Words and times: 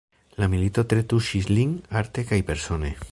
La 0.43 0.47
milito 0.53 0.83
tre 0.93 1.03
tuŝis 1.13 1.51
lin, 1.57 1.77
arte 2.03 2.25
kaj 2.33 2.43
persone. 2.53 2.95